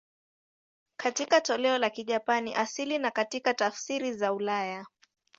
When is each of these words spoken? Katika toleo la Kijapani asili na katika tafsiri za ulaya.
Katika 0.97 1.41
toleo 1.41 1.77
la 1.77 1.89
Kijapani 1.89 2.55
asili 2.55 2.97
na 2.97 3.11
katika 3.11 3.53
tafsiri 3.53 4.13
za 4.13 4.33
ulaya. 4.33 4.85